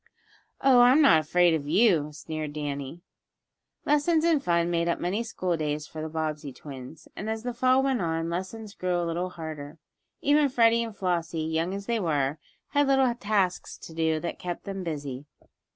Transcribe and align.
"Oh, 0.61 0.79
I'm 0.81 0.99
not 0.99 1.19
afraid 1.19 1.53
of 1.53 1.67
you," 1.67 2.11
sneered 2.11 2.53
Danny. 2.53 3.03
Lessons 3.85 4.25
and 4.25 4.43
fun 4.43 4.71
made 4.71 4.87
up 4.89 4.99
many 4.99 5.21
school 5.21 5.55
days 5.55 5.85
for 5.85 6.01
the 6.01 6.09
Bobbsey 6.09 6.51
twins. 6.51 7.07
And, 7.15 7.29
as 7.29 7.43
the 7.43 7.53
Fall 7.53 7.83
went 7.83 8.01
on, 8.01 8.27
lessons 8.27 8.73
grew 8.73 8.99
a 8.99 9.05
little 9.05 9.29
harder. 9.29 9.77
Even 10.19 10.49
Freddie 10.49 10.81
and 10.83 10.97
Flossie, 10.97 11.41
young 11.43 11.71
as 11.75 11.85
they 11.85 11.99
were, 11.99 12.39
had 12.69 12.87
little 12.87 13.13
tasks 13.13 13.77
to 13.77 13.93
do 13.93 14.19
that 14.21 14.39
kept 14.39 14.63
them 14.63 14.83
busy. 14.83 15.27